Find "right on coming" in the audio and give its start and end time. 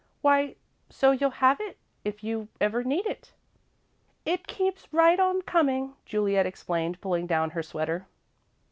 4.91-5.93